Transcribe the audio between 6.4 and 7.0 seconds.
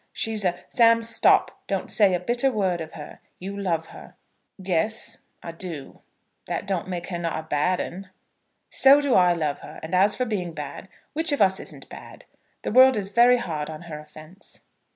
That don't